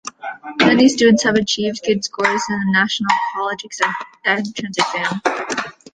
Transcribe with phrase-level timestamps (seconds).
[0.57, 3.63] Many students have achieved good scores in the national college
[4.25, 5.21] entrance exam.